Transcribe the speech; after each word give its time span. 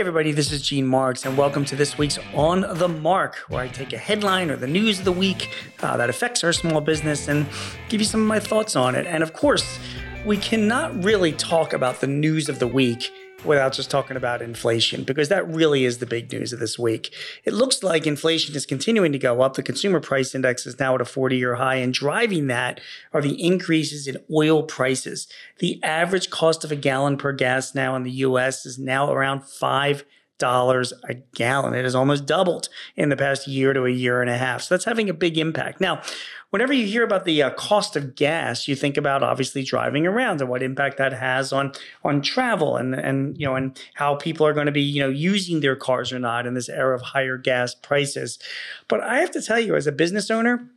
everybody, 0.00 0.32
this 0.32 0.50
is 0.50 0.62
Gene 0.62 0.86
Marks, 0.86 1.26
and 1.26 1.36
welcome 1.36 1.62
to 1.66 1.76
this 1.76 1.98
week's 1.98 2.18
On 2.32 2.62
the 2.78 2.88
Mark, 2.88 3.36
where 3.48 3.60
I 3.60 3.68
take 3.68 3.92
a 3.92 3.98
headline 3.98 4.50
or 4.50 4.56
the 4.56 4.66
news 4.66 5.00
of 5.00 5.04
the 5.04 5.12
week 5.12 5.50
uh, 5.82 5.98
that 5.98 6.08
affects 6.08 6.42
our 6.42 6.54
small 6.54 6.80
business 6.80 7.28
and 7.28 7.46
give 7.90 8.00
you 8.00 8.06
some 8.06 8.22
of 8.22 8.26
my 8.26 8.40
thoughts 8.40 8.76
on 8.76 8.94
it. 8.94 9.06
And 9.06 9.22
of 9.22 9.34
course, 9.34 9.78
we 10.24 10.38
cannot 10.38 11.04
really 11.04 11.32
talk 11.32 11.74
about 11.74 12.00
the 12.00 12.06
news 12.06 12.48
of 12.48 12.60
the 12.60 12.66
week 12.66 13.12
without 13.44 13.72
just 13.72 13.90
talking 13.90 14.16
about 14.16 14.42
inflation, 14.42 15.04
because 15.04 15.28
that 15.28 15.46
really 15.48 15.84
is 15.84 15.98
the 15.98 16.06
big 16.06 16.30
news 16.32 16.52
of 16.52 16.60
this 16.60 16.78
week. 16.78 17.14
It 17.44 17.52
looks 17.52 17.82
like 17.82 18.06
inflation 18.06 18.54
is 18.54 18.66
continuing 18.66 19.12
to 19.12 19.18
go 19.18 19.42
up. 19.42 19.54
The 19.54 19.62
consumer 19.62 20.00
price 20.00 20.34
index 20.34 20.66
is 20.66 20.78
now 20.78 20.94
at 20.94 21.00
a 21.00 21.04
40 21.04 21.36
year 21.36 21.56
high, 21.56 21.76
and 21.76 21.92
driving 21.92 22.46
that 22.48 22.80
are 23.12 23.22
the 23.22 23.42
increases 23.44 24.06
in 24.06 24.18
oil 24.32 24.62
prices. 24.62 25.26
The 25.58 25.82
average 25.82 26.30
cost 26.30 26.64
of 26.64 26.72
a 26.72 26.76
gallon 26.76 27.16
per 27.16 27.32
gas 27.32 27.74
now 27.74 27.96
in 27.96 28.02
the 28.02 28.10
US 28.10 28.66
is 28.66 28.78
now 28.78 29.10
around 29.12 29.42
five 29.44 30.04
dollars 30.40 30.92
a 31.08 31.14
gallon. 31.14 31.74
It 31.74 31.84
has 31.84 31.94
almost 31.94 32.26
doubled 32.26 32.68
in 32.96 33.08
the 33.08 33.16
past 33.16 33.46
year 33.46 33.72
to 33.72 33.84
a 33.84 33.90
year 33.90 34.20
and 34.20 34.28
a 34.28 34.36
half. 34.36 34.62
So 34.62 34.74
that's 34.74 34.84
having 34.84 35.08
a 35.08 35.14
big 35.14 35.38
impact. 35.38 35.80
Now, 35.80 36.02
whenever 36.50 36.72
you 36.72 36.86
hear 36.86 37.04
about 37.04 37.24
the 37.24 37.40
uh, 37.42 37.50
cost 37.50 37.94
of 37.94 38.16
gas, 38.16 38.66
you 38.66 38.74
think 38.74 38.96
about 38.96 39.22
obviously 39.22 39.62
driving 39.62 40.06
around 40.06 40.40
and 40.40 40.50
what 40.50 40.62
impact 40.62 40.98
that 40.98 41.12
has 41.12 41.52
on 41.52 41.72
on 42.02 42.20
travel 42.22 42.76
and 42.76 42.94
and 42.94 43.38
you 43.38 43.46
know 43.46 43.54
and 43.54 43.80
how 43.94 44.16
people 44.16 44.44
are 44.44 44.52
going 44.52 44.66
to 44.66 44.72
be 44.72 44.82
you 44.82 45.00
know 45.00 45.08
using 45.08 45.60
their 45.60 45.76
cars 45.76 46.12
or 46.12 46.18
not 46.18 46.46
in 46.46 46.54
this 46.54 46.68
era 46.68 46.96
of 46.96 47.02
higher 47.02 47.38
gas 47.38 47.72
prices. 47.74 48.40
But 48.88 49.00
I 49.00 49.18
have 49.18 49.30
to 49.32 49.42
tell 49.42 49.60
you, 49.60 49.76
as 49.76 49.86
a 49.86 49.92
business 49.92 50.30
owner 50.30 50.68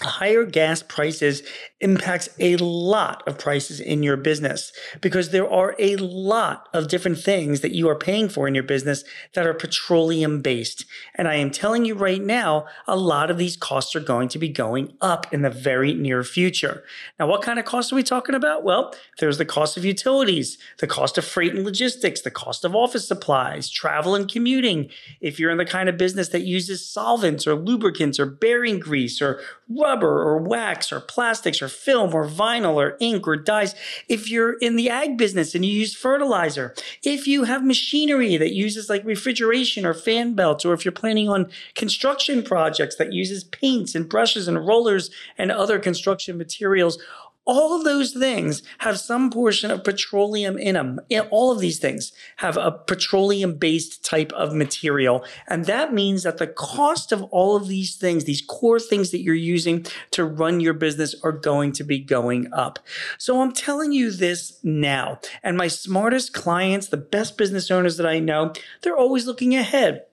higher 0.00 0.44
gas 0.44 0.82
prices 0.82 1.42
impacts 1.80 2.28
a 2.38 2.56
lot 2.56 3.22
of 3.28 3.38
prices 3.38 3.80
in 3.80 4.02
your 4.02 4.16
business 4.16 4.72
because 5.02 5.28
there 5.28 5.50
are 5.50 5.76
a 5.78 5.96
lot 5.96 6.68
of 6.72 6.88
different 6.88 7.18
things 7.18 7.60
that 7.60 7.74
you 7.74 7.86
are 7.86 7.94
paying 7.94 8.30
for 8.30 8.48
in 8.48 8.54
your 8.54 8.64
business 8.64 9.04
that 9.34 9.46
are 9.46 9.52
petroleum 9.52 10.40
based. 10.40 10.86
And 11.16 11.28
i 11.28 11.34
am 11.34 11.50
telling 11.50 11.84
you 11.84 11.94
right 11.94 12.22
now 12.22 12.66
a 12.86 12.96
lot 12.96 13.30
of 13.30 13.36
these 13.36 13.58
costs 13.58 13.94
are 13.94 14.00
going 14.00 14.28
to 14.28 14.38
be 14.38 14.48
going 14.48 14.94
up 15.02 15.32
in 15.34 15.42
the 15.42 15.50
very 15.50 15.92
near 15.92 16.24
future. 16.24 16.82
Now 17.18 17.26
what 17.26 17.42
kind 17.42 17.58
of 17.58 17.66
costs 17.66 17.92
are 17.92 17.96
we 17.96 18.02
talking 18.02 18.34
about? 18.34 18.64
Well 18.64 18.94
there's 19.18 19.38
the 19.38 19.44
cost 19.44 19.76
of 19.76 19.84
utilities 19.84 20.56
the 20.78 20.86
cost 20.86 21.18
of 21.18 21.26
freight 21.26 21.54
and 21.54 21.64
logistics 21.64 22.22
the 22.22 22.30
cost 22.30 22.64
of 22.64 22.74
office 22.74 23.06
supplies 23.06 23.68
travel 23.68 24.14
and 24.14 24.32
commuting. 24.32 24.88
If 25.20 25.38
you're 25.38 25.50
in 25.50 25.58
the 25.58 25.66
kind 25.66 25.90
of 25.90 25.98
business 25.98 26.30
that 26.30 26.42
uses 26.42 26.88
solvents 26.88 27.46
or 27.46 27.54
lubricants 27.54 28.18
or 28.18 28.24
bearing 28.24 28.78
grease 28.78 29.20
or 29.20 29.40
rubber 29.68 30.22
or 30.22 30.38
wax 30.38 30.90
or 30.90 31.00
plastics 31.00 31.60
or 31.60 31.65
film 31.68 32.14
or 32.14 32.26
vinyl 32.26 32.74
or 32.74 32.96
ink 33.00 33.26
or 33.26 33.36
dyes. 33.36 33.74
If 34.08 34.30
you're 34.30 34.54
in 34.58 34.76
the 34.76 34.90
ag 34.90 35.16
business 35.16 35.54
and 35.54 35.64
you 35.64 35.72
use 35.72 35.94
fertilizer, 35.94 36.74
if 37.02 37.26
you 37.26 37.44
have 37.44 37.64
machinery 37.64 38.36
that 38.36 38.54
uses 38.54 38.88
like 38.88 39.04
refrigeration 39.04 39.86
or 39.86 39.94
fan 39.94 40.34
belts, 40.34 40.64
or 40.64 40.74
if 40.74 40.84
you're 40.84 40.92
planning 40.92 41.28
on 41.28 41.50
construction 41.74 42.42
projects 42.42 42.96
that 42.96 43.12
uses 43.12 43.44
paints 43.44 43.94
and 43.94 44.08
brushes 44.08 44.48
and 44.48 44.66
rollers 44.66 45.10
and 45.38 45.50
other 45.50 45.78
construction 45.78 46.36
materials, 46.38 46.98
all 47.46 47.76
of 47.76 47.84
those 47.84 48.12
things 48.12 48.62
have 48.78 48.98
some 48.98 49.30
portion 49.30 49.70
of 49.70 49.84
petroleum 49.84 50.58
in 50.58 50.74
them. 50.74 51.00
All 51.30 51.52
of 51.52 51.60
these 51.60 51.78
things 51.78 52.12
have 52.36 52.56
a 52.56 52.72
petroleum 52.72 53.54
based 53.54 54.04
type 54.04 54.32
of 54.32 54.52
material. 54.52 55.24
And 55.46 55.64
that 55.66 55.94
means 55.94 56.24
that 56.24 56.38
the 56.38 56.48
cost 56.48 57.12
of 57.12 57.22
all 57.24 57.54
of 57.54 57.68
these 57.68 57.94
things, 57.94 58.24
these 58.24 58.42
core 58.42 58.80
things 58.80 59.12
that 59.12 59.20
you're 59.20 59.34
using 59.34 59.86
to 60.10 60.24
run 60.24 60.60
your 60.60 60.74
business, 60.74 61.14
are 61.22 61.32
going 61.32 61.72
to 61.72 61.84
be 61.84 62.00
going 62.00 62.52
up. 62.52 62.80
So 63.16 63.40
I'm 63.40 63.52
telling 63.52 63.92
you 63.92 64.10
this 64.10 64.58
now. 64.64 65.20
And 65.42 65.56
my 65.56 65.68
smartest 65.68 66.34
clients, 66.34 66.88
the 66.88 66.96
best 66.96 67.38
business 67.38 67.70
owners 67.70 67.96
that 67.96 68.06
I 68.06 68.18
know, 68.18 68.52
they're 68.82 68.96
always 68.96 69.26
looking 69.26 69.54
ahead. 69.54 70.04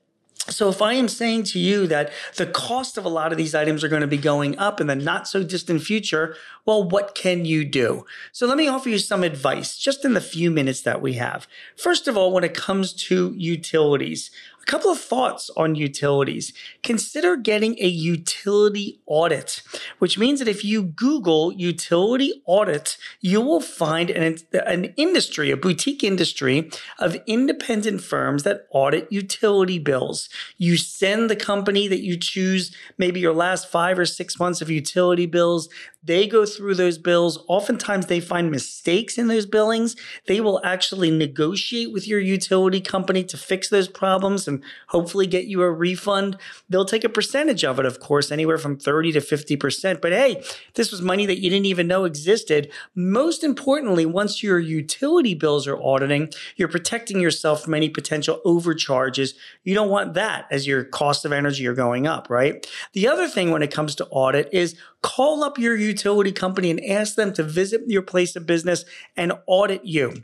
So 0.49 0.67
if 0.67 0.81
I 0.81 0.93
am 0.93 1.07
saying 1.07 1.43
to 1.43 1.59
you 1.59 1.87
that 1.87 2.11
the 2.35 2.45
cost 2.45 2.97
of 2.97 3.05
a 3.05 3.09
lot 3.09 3.31
of 3.31 3.37
these 3.37 3.55
items 3.55 3.81
are 3.81 3.87
going 3.87 4.01
to 4.01 4.07
be 4.07 4.17
going 4.17 4.57
up 4.59 4.81
in 4.81 4.87
the 4.87 4.95
not 4.95 5.25
so 5.25 5.41
distant 5.41 5.83
future, 5.83 6.35
well, 6.65 6.83
what 6.83 7.15
can 7.15 7.45
you 7.45 7.63
do? 7.63 8.05
So 8.33 8.45
let 8.45 8.57
me 8.57 8.67
offer 8.67 8.89
you 8.89 8.99
some 8.99 9.23
advice 9.23 9.77
just 9.77 10.03
in 10.03 10.13
the 10.13 10.21
few 10.21 10.51
minutes 10.51 10.81
that 10.81 11.01
we 11.01 11.13
have. 11.13 11.47
First 11.77 12.09
of 12.09 12.17
all, 12.17 12.33
when 12.33 12.43
it 12.43 12.53
comes 12.53 12.91
to 12.93 13.33
utilities, 13.37 14.31
a 14.63 14.71
couple 14.71 14.89
of 14.89 14.99
thoughts 14.99 15.49
on 15.57 15.75
utilities. 15.75 16.53
Consider 16.83 17.35
getting 17.35 17.75
a 17.79 17.87
utility 17.87 19.01
audit, 19.05 19.61
which 19.99 20.17
means 20.17 20.39
that 20.39 20.47
if 20.47 20.63
you 20.63 20.83
Google 20.83 21.51
utility 21.51 22.41
audit, 22.45 22.97
you 23.19 23.41
will 23.41 23.59
find 23.59 24.09
an, 24.09 24.37
an 24.65 24.85
industry, 24.95 25.51
a 25.51 25.57
boutique 25.57 26.03
industry 26.03 26.71
of 26.97 27.17
independent 27.27 28.01
firms 28.01 28.43
that 28.43 28.67
audit 28.71 29.11
utility 29.11 29.79
bills. 29.79 30.29
You 30.57 30.77
send 30.77 31.29
the 31.29 31.35
company 31.35 31.89
that 31.89 32.01
you 32.01 32.17
choose 32.17 32.73
maybe 32.97 33.19
your 33.19 33.33
last 33.33 33.69
five 33.69 33.99
or 33.99 34.05
six 34.05 34.39
months 34.39 34.61
of 34.61 34.69
utility 34.69 35.25
bills. 35.25 35.67
They 36.05 36.27
go 36.27 36.45
through 36.45 36.75
those 36.75 36.97
bills. 36.97 37.43
Oftentimes, 37.47 38.07
they 38.07 38.19
find 38.19 38.51
mistakes 38.51 39.17
in 39.17 39.27
those 39.27 39.45
billings. 39.45 39.95
They 40.27 40.41
will 40.41 40.59
actually 40.63 41.11
negotiate 41.11 41.93
with 41.93 42.07
your 42.07 42.19
utility 42.19 42.81
company 42.81 43.23
to 43.23 43.37
fix 43.37 43.69
those 43.69 43.87
problems 43.87 44.47
and 44.53 44.63
hopefully 44.87 45.27
get 45.27 45.45
you 45.45 45.61
a 45.61 45.71
refund. 45.71 46.37
They'll 46.69 46.85
take 46.85 47.03
a 47.03 47.09
percentage 47.09 47.63
of 47.63 47.79
it, 47.79 47.85
of 47.85 47.99
course, 47.99 48.31
anywhere 48.31 48.57
from 48.57 48.77
30 48.77 49.13
to 49.13 49.19
50%. 49.19 50.01
But 50.01 50.11
hey, 50.11 50.43
this 50.75 50.91
was 50.91 51.01
money 51.01 51.25
that 51.25 51.39
you 51.39 51.49
didn't 51.49 51.65
even 51.65 51.87
know 51.87 52.05
existed. 52.05 52.71
Most 52.95 53.43
importantly, 53.43 54.05
once 54.05 54.43
your 54.43 54.59
utility 54.59 55.33
bills 55.33 55.67
are 55.67 55.81
auditing, 55.81 56.29
you're 56.55 56.67
protecting 56.67 57.19
yourself 57.19 57.63
from 57.63 57.73
any 57.73 57.89
potential 57.89 58.41
overcharges. 58.45 59.33
You 59.63 59.73
don't 59.73 59.89
want 59.89 60.13
that 60.13 60.45
as 60.51 60.67
your 60.67 60.83
cost 60.83 61.25
of 61.25 61.31
energy 61.31 61.67
are 61.67 61.73
going 61.73 62.07
up, 62.07 62.29
right? 62.29 62.65
The 62.93 63.07
other 63.07 63.27
thing 63.27 63.51
when 63.51 63.63
it 63.63 63.71
comes 63.71 63.95
to 63.95 64.05
audit 64.07 64.49
is 64.51 64.75
call 65.01 65.43
up 65.43 65.57
your 65.57 65.75
utility 65.75 66.31
company 66.31 66.71
and 66.71 66.83
ask 66.83 67.15
them 67.15 67.33
to 67.33 67.43
visit 67.43 67.81
your 67.87 68.01
place 68.01 68.35
of 68.35 68.45
business 68.45 68.85
and 69.15 69.33
audit 69.47 69.85
you. 69.85 70.23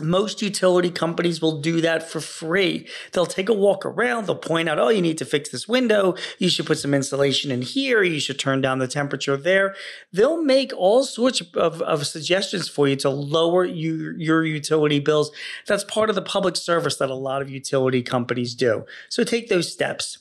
Most 0.00 0.42
utility 0.42 0.90
companies 0.90 1.42
will 1.42 1.60
do 1.60 1.80
that 1.80 2.08
for 2.08 2.20
free. 2.20 2.88
They'll 3.12 3.26
take 3.26 3.48
a 3.48 3.54
walk 3.54 3.84
around. 3.84 4.26
They'll 4.26 4.36
point 4.36 4.68
out, 4.68 4.78
oh, 4.78 4.90
you 4.90 5.02
need 5.02 5.18
to 5.18 5.24
fix 5.24 5.48
this 5.48 5.66
window. 5.66 6.14
You 6.38 6.48
should 6.48 6.66
put 6.66 6.78
some 6.78 6.94
insulation 6.94 7.50
in 7.50 7.62
here. 7.62 8.02
You 8.02 8.20
should 8.20 8.38
turn 8.38 8.60
down 8.60 8.78
the 8.78 8.86
temperature 8.86 9.36
there. 9.36 9.74
They'll 10.12 10.42
make 10.42 10.72
all 10.76 11.02
sorts 11.04 11.40
of, 11.54 11.82
of 11.82 12.06
suggestions 12.06 12.68
for 12.68 12.86
you 12.86 12.96
to 12.96 13.10
lower 13.10 13.64
your, 13.64 14.16
your 14.16 14.44
utility 14.44 15.00
bills. 15.00 15.32
That's 15.66 15.84
part 15.84 16.10
of 16.10 16.14
the 16.14 16.22
public 16.22 16.56
service 16.56 16.96
that 16.96 17.10
a 17.10 17.14
lot 17.14 17.42
of 17.42 17.50
utility 17.50 18.02
companies 18.02 18.54
do. 18.54 18.84
So 19.08 19.24
take 19.24 19.48
those 19.48 19.72
steps. 19.72 20.18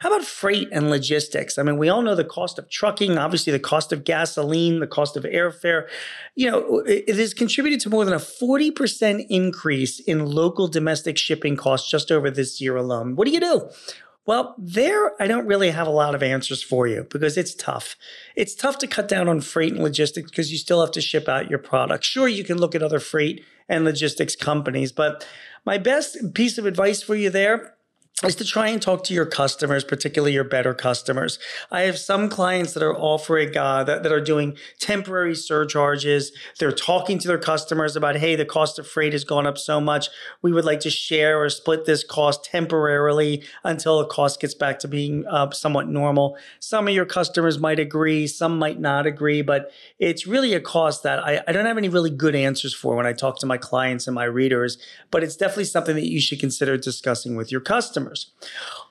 How 0.00 0.08
about 0.08 0.24
freight 0.24 0.68
and 0.72 0.90
logistics? 0.90 1.58
I 1.58 1.62
mean, 1.62 1.78
we 1.78 1.88
all 1.88 2.02
know 2.02 2.14
the 2.14 2.24
cost 2.24 2.58
of 2.58 2.68
trucking, 2.68 3.18
obviously 3.18 3.52
the 3.52 3.58
cost 3.58 3.92
of 3.92 4.04
gasoline, 4.04 4.80
the 4.80 4.86
cost 4.86 5.16
of 5.16 5.24
airfare. 5.24 5.88
You 6.34 6.50
know, 6.50 6.78
it 6.86 7.16
has 7.16 7.34
contributed 7.34 7.80
to 7.80 7.90
more 7.90 8.04
than 8.04 8.14
a 8.14 8.18
40% 8.18 9.26
increase 9.28 10.00
in 10.00 10.26
local 10.26 10.68
domestic 10.68 11.18
shipping 11.18 11.56
costs 11.56 11.90
just 11.90 12.10
over 12.10 12.30
this 12.30 12.60
year 12.60 12.76
alone. 12.76 13.16
What 13.16 13.26
do 13.26 13.32
you 13.32 13.40
do? 13.40 13.70
Well, 14.26 14.54
there, 14.58 15.20
I 15.20 15.26
don't 15.26 15.46
really 15.46 15.70
have 15.70 15.86
a 15.86 15.90
lot 15.90 16.14
of 16.14 16.22
answers 16.22 16.62
for 16.62 16.86
you 16.86 17.06
because 17.10 17.36
it's 17.36 17.54
tough. 17.54 17.96
It's 18.36 18.54
tough 18.54 18.78
to 18.78 18.86
cut 18.86 19.08
down 19.08 19.28
on 19.28 19.40
freight 19.40 19.72
and 19.72 19.82
logistics 19.82 20.30
because 20.30 20.52
you 20.52 20.58
still 20.58 20.80
have 20.80 20.92
to 20.92 21.00
ship 21.00 21.28
out 21.28 21.50
your 21.50 21.58
product. 21.58 22.04
Sure, 22.04 22.28
you 22.28 22.44
can 22.44 22.58
look 22.58 22.74
at 22.74 22.82
other 22.82 23.00
freight 23.00 23.44
and 23.68 23.84
logistics 23.84 24.36
companies, 24.36 24.92
but 24.92 25.26
my 25.64 25.78
best 25.78 26.34
piece 26.34 26.58
of 26.58 26.66
advice 26.66 27.02
for 27.02 27.14
you 27.14 27.30
there 27.30 27.74
is 28.24 28.36
to 28.36 28.44
try 28.44 28.68
and 28.68 28.82
talk 28.82 29.02
to 29.04 29.14
your 29.14 29.24
customers, 29.24 29.82
particularly 29.82 30.34
your 30.34 30.44
better 30.44 30.74
customers. 30.74 31.38
I 31.70 31.82
have 31.82 31.98
some 31.98 32.28
clients 32.28 32.74
that 32.74 32.82
are 32.82 32.94
offering 32.94 33.56
uh, 33.56 33.82
that, 33.84 34.02
that 34.02 34.12
are 34.12 34.20
doing 34.20 34.58
temporary 34.78 35.34
surcharges. 35.34 36.30
They're 36.58 36.70
talking 36.70 37.18
to 37.18 37.28
their 37.28 37.38
customers 37.38 37.96
about, 37.96 38.16
hey, 38.16 38.36
the 38.36 38.44
cost 38.44 38.78
of 38.78 38.86
freight 38.86 39.14
has 39.14 39.24
gone 39.24 39.46
up 39.46 39.56
so 39.56 39.80
much. 39.80 40.10
We 40.42 40.52
would 40.52 40.66
like 40.66 40.80
to 40.80 40.90
share 40.90 41.42
or 41.42 41.48
split 41.48 41.86
this 41.86 42.04
cost 42.04 42.44
temporarily 42.44 43.42
until 43.64 44.00
the 44.00 44.06
cost 44.06 44.38
gets 44.38 44.54
back 44.54 44.80
to 44.80 44.88
being 44.88 45.26
uh, 45.26 45.50
somewhat 45.52 45.88
normal. 45.88 46.36
Some 46.58 46.88
of 46.88 46.94
your 46.94 47.06
customers 47.06 47.58
might 47.58 47.78
agree, 47.78 48.26
some 48.26 48.58
might 48.58 48.78
not 48.78 49.06
agree, 49.06 49.40
but 49.40 49.70
it's 49.98 50.26
really 50.26 50.52
a 50.52 50.60
cost 50.60 51.04
that 51.04 51.20
I, 51.20 51.40
I 51.48 51.52
don't 51.52 51.64
have 51.64 51.78
any 51.78 51.88
really 51.88 52.10
good 52.10 52.34
answers 52.34 52.74
for 52.74 52.96
when 52.96 53.06
I 53.06 53.14
talk 53.14 53.38
to 53.38 53.46
my 53.46 53.56
clients 53.56 54.06
and 54.06 54.14
my 54.14 54.24
readers, 54.24 54.76
but 55.10 55.24
it's 55.24 55.36
definitely 55.36 55.64
something 55.64 55.94
that 55.94 56.06
you 56.06 56.20
should 56.20 56.38
consider 56.38 56.76
discussing 56.76 57.34
with 57.34 57.50
your 57.50 57.62
customers 57.62 58.09
customers. 58.10 58.32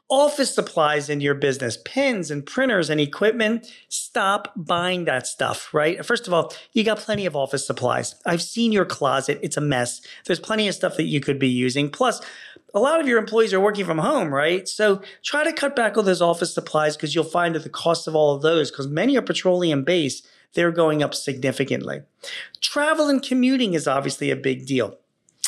Office 0.10 0.56
supplies 0.56 1.08
in 1.08 1.22
your 1.22 1.36
business, 1.36 1.78
pens 1.86 2.32
and 2.32 2.44
printers 2.44 2.90
and 2.90 3.00
equipment, 3.00 3.72
stop 3.90 4.52
buying 4.56 5.06
that 5.06 5.28
stuff, 5.28 5.72
right? 5.72 6.04
First 6.04 6.26
of 6.26 6.34
all, 6.34 6.52
you 6.74 6.84
got 6.84 6.98
plenty 6.98 7.28
of 7.28 7.36
office 7.36 7.66
supplies. 7.66 8.16
I've 8.26 8.42
seen 8.42 8.72
your 8.72 8.86
closet, 8.86 9.40
it's 9.44 9.58
a 9.58 9.62
mess. 9.62 10.02
There's 10.26 10.40
plenty 10.40 10.68
of 10.68 10.74
stuff 10.74 10.98
that 10.98 11.04
you 11.04 11.20
could 11.20 11.38
be 11.38 11.50
using. 11.50 11.92
Plus, 11.92 12.22
a 12.74 12.80
lot 12.80 13.00
of 13.00 13.08
your 13.08 13.20
employees 13.20 13.54
are 13.54 13.60
working 13.60 13.86
from 13.86 14.00
home, 14.00 14.34
right? 14.34 14.68
So 14.68 15.02
try 15.24 15.44
to 15.44 15.54
cut 15.54 15.76
back 15.76 15.96
on 15.96 16.06
those 16.06 16.22
office 16.22 16.54
supplies 16.54 16.96
because 16.96 17.14
you'll 17.14 17.24
find 17.24 17.54
that 17.54 17.64
the 17.64 17.70
cost 17.70 18.08
of 18.08 18.16
all 18.16 18.36
of 18.36 18.42
those, 18.42 18.72
because 18.72 18.88
many 18.88 19.16
are 19.16 19.22
petroleum 19.22 19.84
based, 19.84 20.28
they're 20.54 20.72
going 20.72 21.04
up 21.04 21.14
significantly. 21.14 22.02
Travel 22.62 23.08
and 23.08 23.22
commuting 23.22 23.76
is 23.76 23.88
obviously 23.88 24.32
a 24.32 24.36
big 24.36 24.66
deal 24.66 24.99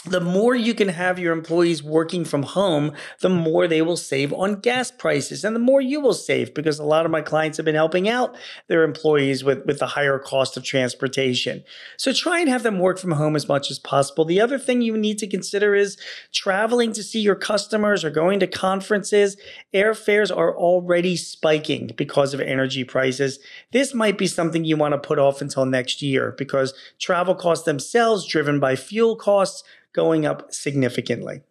the 0.06 0.19
more 0.19 0.56
you 0.56 0.74
can 0.74 0.88
have 0.88 1.19
your 1.19 1.31
employees 1.31 1.83
working 1.83 2.25
from 2.25 2.42
home, 2.42 2.92
the 3.19 3.30
more 3.30 3.68
they 3.68 3.83
will 3.83 3.98
save 3.98 4.33
on 4.33 4.59
gas 4.59 4.89
prices 4.89 5.44
and 5.44 5.56
the 5.56 5.59
more 5.59 5.80
you 5.80 6.01
will 6.01 6.15
save 6.15 6.56
because 6.56 6.80
a 6.80 6.83
lot 6.83 7.06
of 7.06 7.12
my 7.12 7.21
clients 7.21 7.57
have 7.57 7.65
been 7.65 7.75
helping 7.75 8.09
out 8.09 8.36
their 8.68 8.83
employees 8.83 9.44
with, 9.44 9.63
with 9.68 9.77
the 9.77 9.86
higher 9.86 10.18
cost 10.18 10.57
of 10.57 10.63
transportation. 10.63 11.63
So 11.98 12.13
try 12.13 12.39
and 12.39 12.50
have 12.50 12.63
them 12.63 12.80
work 12.80 12.98
from 12.98 13.12
home 13.12 13.36
as 13.36 13.48
much 13.48 13.69
as 13.69 13.77
possible. 13.77 14.25
The 14.25 14.42
other 14.42 14.57
thing 14.57 14.81
you 14.81 14.98
need 14.98 15.19
to 15.19 15.27
consider 15.27 15.75
is 15.75 15.98
traveling 16.33 16.94
to 16.94 17.03
see 17.03 17.19
your 17.19 17.36
customers 17.36 18.03
or 18.03 18.09
going 18.09 18.39
to 18.39 18.48
conferences. 18.48 19.38
Airfares 19.71 20.36
are 20.36 20.57
already 20.57 21.15
spiking 21.15 21.92
because 21.95 22.33
of 22.33 22.42
energy 22.42 22.83
prices. 22.83 23.38
This 23.71 23.94
might 23.94 24.18
be 24.18 24.25
something 24.25 24.65
you 24.65 24.77
want 24.77 24.94
to 24.94 24.98
put 24.98 25.19
off 25.19 25.42
until 25.42 25.68
next 25.68 26.01
year 26.01 26.33
because 26.39 26.74
travel 26.98 27.36
costs 27.36 27.65
themselves, 27.65 28.25
driven 28.25 28.59
by 28.59 28.75
fuel 28.75 29.15
costs, 29.15 29.63
going 29.93 30.25
up 30.25 30.53
significantly. 30.53 31.41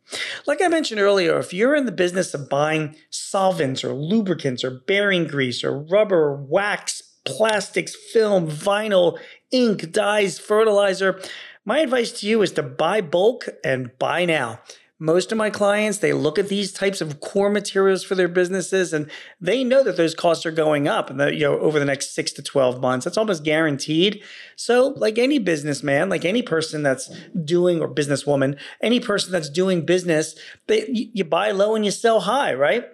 Like 0.46 0.62
I 0.62 0.68
mentioned 0.68 1.00
earlier, 1.00 1.38
if 1.38 1.52
you're 1.52 1.76
in 1.76 1.86
the 1.86 1.92
business 1.92 2.34
of 2.34 2.48
buying 2.48 2.96
solvents 3.10 3.84
or 3.84 3.92
lubricants 3.92 4.64
or 4.64 4.70
bearing 4.86 5.26
grease 5.26 5.62
or 5.62 5.78
rubber, 5.78 6.34
wax, 6.34 7.02
plastics, 7.24 7.94
film, 7.94 8.50
vinyl, 8.50 9.18
ink, 9.50 9.92
dyes, 9.92 10.38
fertilizer, 10.38 11.20
my 11.64 11.80
advice 11.80 12.12
to 12.20 12.26
you 12.26 12.42
is 12.42 12.52
to 12.52 12.62
buy 12.62 13.00
bulk 13.00 13.46
and 13.62 13.96
buy 13.98 14.24
now 14.24 14.60
most 15.00 15.32
of 15.32 15.38
my 15.38 15.50
clients 15.50 15.98
they 15.98 16.12
look 16.12 16.38
at 16.38 16.48
these 16.48 16.72
types 16.72 17.00
of 17.00 17.20
core 17.20 17.50
materials 17.50 18.04
for 18.04 18.14
their 18.14 18.28
businesses 18.28 18.92
and 18.92 19.10
they 19.40 19.64
know 19.64 19.82
that 19.82 19.96
those 19.96 20.14
costs 20.14 20.44
are 20.46 20.52
going 20.52 20.86
up 20.86 21.10
and 21.10 21.18
that 21.18 21.34
you 21.34 21.40
know 21.40 21.58
over 21.58 21.78
the 21.80 21.84
next 21.84 22.14
6 22.14 22.32
to 22.32 22.42
12 22.42 22.80
months. 22.80 23.04
That's 23.04 23.16
almost 23.16 23.42
guaranteed. 23.42 24.22
So 24.56 24.88
like 24.96 25.18
any 25.18 25.38
businessman 25.38 26.08
like 26.10 26.24
any 26.24 26.42
person 26.42 26.82
that's 26.82 27.10
doing 27.42 27.80
or 27.80 27.92
businesswoman 27.92 28.58
any 28.82 29.00
person 29.00 29.32
that's 29.32 29.50
doing 29.50 29.84
business 29.84 30.38
they 30.68 30.86
you 30.88 31.24
buy 31.24 31.50
low 31.50 31.74
and 31.74 31.84
you 31.84 31.90
sell 31.90 32.20
high 32.20 32.54
right 32.54 32.84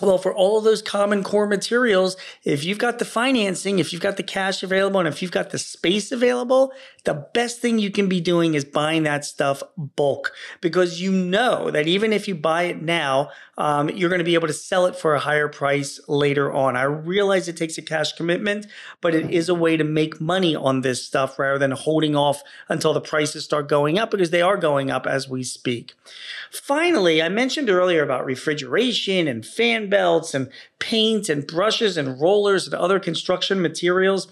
well, 0.00 0.18
for 0.18 0.34
all 0.34 0.60
those 0.60 0.82
common 0.82 1.22
core 1.22 1.46
materials, 1.46 2.16
if 2.44 2.64
you've 2.64 2.78
got 2.78 2.98
the 2.98 3.04
financing, 3.04 3.78
if 3.78 3.92
you've 3.92 4.02
got 4.02 4.16
the 4.16 4.22
cash 4.22 4.62
available, 4.62 5.00
and 5.00 5.08
if 5.08 5.22
you've 5.22 5.32
got 5.32 5.50
the 5.50 5.58
space 5.58 6.12
available, 6.12 6.72
the 7.04 7.26
best 7.32 7.60
thing 7.60 7.78
you 7.78 7.90
can 7.90 8.08
be 8.08 8.20
doing 8.20 8.54
is 8.54 8.64
buying 8.64 9.04
that 9.04 9.24
stuff 9.24 9.62
bulk 9.76 10.32
because 10.60 11.00
you 11.00 11.10
know 11.10 11.70
that 11.70 11.86
even 11.86 12.12
if 12.12 12.28
you 12.28 12.34
buy 12.34 12.64
it 12.64 12.82
now, 12.82 13.30
um, 13.56 13.88
you're 13.90 14.10
going 14.10 14.18
to 14.18 14.24
be 14.24 14.34
able 14.34 14.46
to 14.46 14.52
sell 14.52 14.86
it 14.86 14.94
for 14.94 15.14
a 15.14 15.18
higher 15.18 15.48
price 15.48 15.98
later 16.06 16.52
on. 16.52 16.76
I 16.76 16.82
realize 16.82 17.48
it 17.48 17.56
takes 17.56 17.78
a 17.78 17.82
cash 17.82 18.12
commitment, 18.12 18.66
but 19.00 19.14
it 19.14 19.30
is 19.30 19.48
a 19.48 19.54
way 19.54 19.76
to 19.76 19.84
make 19.84 20.20
money 20.20 20.54
on 20.54 20.82
this 20.82 21.04
stuff 21.04 21.38
rather 21.38 21.58
than 21.58 21.72
holding 21.72 22.14
off 22.14 22.42
until 22.68 22.92
the 22.92 23.00
prices 23.00 23.44
start 23.44 23.68
going 23.68 23.98
up 23.98 24.10
because 24.10 24.30
they 24.30 24.42
are 24.42 24.56
going 24.56 24.90
up 24.90 25.06
as 25.06 25.28
we 25.28 25.42
speak. 25.42 25.94
Finally, 26.50 27.22
I 27.22 27.28
mentioned 27.28 27.68
earlier 27.68 28.02
about 28.02 28.24
refrigeration 28.24 29.26
and 29.26 29.44
fan 29.44 29.87
belts 29.88 30.34
and 30.34 30.50
paint 30.78 31.28
and 31.28 31.46
brushes 31.46 31.96
and 31.96 32.20
rollers 32.20 32.66
and 32.66 32.74
other 32.74 32.98
construction 32.98 33.60
materials. 33.60 34.28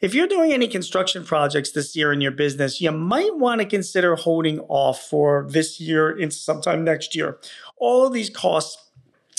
If 0.00 0.14
you're 0.14 0.28
doing 0.28 0.52
any 0.52 0.68
construction 0.68 1.24
projects 1.24 1.72
this 1.72 1.96
year 1.96 2.12
in 2.12 2.20
your 2.20 2.30
business, 2.30 2.80
you 2.80 2.92
might 2.92 3.36
want 3.36 3.60
to 3.60 3.66
consider 3.66 4.14
holding 4.14 4.60
off 4.60 5.02
for 5.02 5.46
this 5.50 5.80
year 5.80 6.10
into 6.10 6.36
sometime 6.36 6.84
next 6.84 7.16
year. 7.16 7.38
All 7.78 8.06
of 8.06 8.12
these 8.12 8.30
costs 8.30 8.87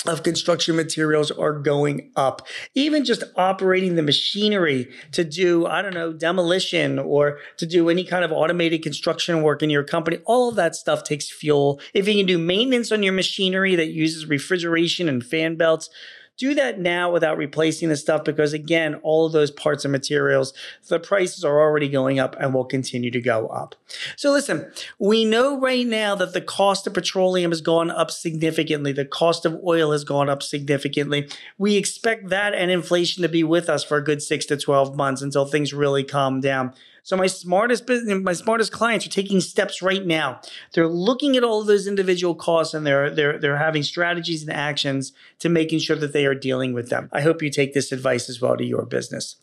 of 0.07 0.23
construction 0.23 0.75
materials 0.75 1.31
are 1.31 1.53
going 1.53 2.11
up. 2.15 2.47
Even 2.75 3.03
just 3.03 3.23
operating 3.35 3.95
the 3.95 4.01
machinery 4.01 4.89
to 5.11 5.23
do, 5.23 5.65
I 5.65 5.81
don't 5.81 5.93
know, 5.93 6.13
demolition 6.13 6.99
or 6.99 7.39
to 7.57 7.65
do 7.65 7.89
any 7.89 8.03
kind 8.03 8.23
of 8.23 8.31
automated 8.31 8.83
construction 8.83 9.41
work 9.41 9.61
in 9.61 9.69
your 9.69 9.83
company, 9.83 10.19
all 10.25 10.49
of 10.49 10.55
that 10.55 10.75
stuff 10.75 11.03
takes 11.03 11.29
fuel. 11.29 11.79
If 11.93 12.07
you 12.07 12.15
can 12.15 12.25
do 12.25 12.37
maintenance 12.37 12.91
on 12.91 13.03
your 13.03 13.13
machinery 13.13 13.75
that 13.75 13.91
uses 13.91 14.25
refrigeration 14.25 15.09
and 15.09 15.25
fan 15.25 15.55
belts, 15.55 15.89
do 16.39 16.55
that 16.55 16.79
now 16.79 17.11
without 17.11 17.37
replacing 17.37 17.89
the 17.89 17.95
stuff 17.95 18.23
because 18.23 18.53
again 18.53 18.95
all 19.03 19.27
of 19.27 19.33
those 19.33 19.51
parts 19.51 19.85
and 19.85 19.91
materials 19.91 20.53
the 20.87 20.99
prices 20.99 21.43
are 21.43 21.59
already 21.59 21.87
going 21.87 22.19
up 22.19 22.35
and 22.39 22.53
will 22.53 22.65
continue 22.65 23.11
to 23.11 23.21
go 23.21 23.47
up. 23.47 23.75
So 24.15 24.31
listen 24.31 24.71
we 24.97 25.25
know 25.25 25.59
right 25.59 25.85
now 25.85 26.15
that 26.15 26.33
the 26.33 26.41
cost 26.41 26.87
of 26.87 26.93
petroleum 26.93 27.51
has 27.51 27.61
gone 27.61 27.91
up 27.91 28.09
significantly. 28.09 28.91
The 28.91 29.05
cost 29.05 29.45
of 29.45 29.59
oil 29.65 29.91
has 29.91 30.03
gone 30.03 30.29
up 30.29 30.41
significantly. 30.41 31.29
We 31.57 31.75
expect 31.75 32.29
that 32.29 32.53
and 32.53 32.71
inflation 32.71 33.21
to 33.21 33.29
be 33.29 33.43
with 33.43 33.69
us 33.69 33.83
for 33.83 33.97
a 33.97 34.03
good 34.03 34.21
6 34.21 34.45
to 34.47 34.57
12 34.57 34.95
months 34.95 35.21
until 35.21 35.45
things 35.45 35.73
really 35.73 36.03
calm 36.03 36.39
down 36.39 36.73
so 37.03 37.15
my 37.17 37.27
smartest 37.27 37.87
my 37.87 38.33
smartest 38.33 38.71
clients 38.71 39.05
are 39.05 39.09
taking 39.09 39.39
steps 39.41 39.81
right 39.81 40.05
now. 40.05 40.41
They're 40.73 40.87
looking 40.87 41.35
at 41.37 41.43
all 41.43 41.61
of 41.61 41.67
those 41.67 41.87
individual 41.87 42.35
costs 42.35 42.73
and 42.73 42.85
they're 42.85 43.09
they're 43.09 43.39
they're 43.39 43.57
having 43.57 43.83
strategies 43.83 44.41
and 44.43 44.51
actions 44.51 45.13
to 45.39 45.49
making 45.49 45.79
sure 45.79 45.95
that 45.95 46.13
they 46.13 46.25
are 46.25 46.35
dealing 46.35 46.73
with 46.73 46.89
them. 46.89 47.09
I 47.11 47.21
hope 47.21 47.41
you 47.41 47.49
take 47.49 47.73
this 47.73 47.91
advice 47.91 48.29
as 48.29 48.41
well 48.41 48.57
to 48.57 48.65
your 48.65 48.85
business. 48.85 49.35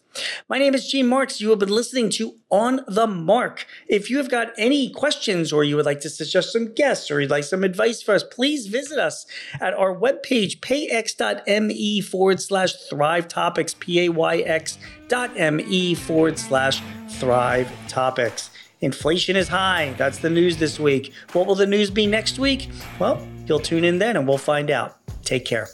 My 0.49 0.59
name 0.59 0.75
is 0.75 0.89
Gene 0.89 1.07
Marks. 1.07 1.41
You 1.41 1.51
have 1.51 1.59
been 1.59 1.69
listening 1.69 2.11
to 2.11 2.35
On 2.51 2.81
the 2.87 3.07
Mark. 3.07 3.67
If 3.89 4.11
you 4.11 4.19
have 4.19 4.31
got 4.31 4.53
any 4.59 4.91
questions 4.91 5.53
or 5.53 5.65
you 5.65 5.77
would 5.77 5.87
like 5.87 6.01
to 6.01 6.11
suggest 6.11 6.53
some 6.53 6.75
guests 6.75 7.11
or 7.11 7.21
you'd 7.21 7.31
like 7.31 7.45
some 7.45 7.65
advice 7.65 8.03
for 8.03 8.15
us, 8.15 8.23
please 8.23 8.67
visit 8.67 8.99
us 8.99 9.27
at 9.61 9.75
our 9.75 9.95
webpage, 9.95 10.61
payx.me 10.61 12.01
forward 12.01 12.41
slash 12.41 12.75
thrive 12.89 13.29
topics, 13.29 13.75
P 13.79 14.07
A 14.07 14.09
Y 14.11 14.39
X 14.39 14.79
dot 15.09 15.37
me 15.37 15.95
forward 15.95 16.39
slash 16.39 16.83
thrive 17.09 17.71
topics. 17.89 18.51
Inflation 18.81 19.37
is 19.37 19.49
high. 19.49 19.95
That's 19.97 20.19
the 20.19 20.31
news 20.31 20.59
this 20.59 20.79
week. 20.79 21.13
What 21.33 21.47
will 21.47 21.55
the 21.55 21.67
news 21.67 21.91
be 21.91 22.07
next 22.07 22.39
week? 22.39 22.69
Well, 22.99 23.27
you'll 23.47 23.59
tune 23.61 23.85
in 23.85 23.99
then 23.99 24.17
and 24.17 24.29
we'll 24.29 24.39
find 24.39 24.71
out. 24.71 24.99
Take 25.23 25.45
care. 25.45 25.69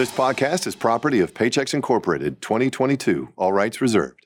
This 0.00 0.10
podcast 0.10 0.66
is 0.66 0.74
property 0.74 1.20
of 1.20 1.34
Paychex 1.34 1.74
Incorporated 1.74 2.40
2022, 2.40 3.34
all 3.36 3.52
rights 3.52 3.82
reserved. 3.82 4.24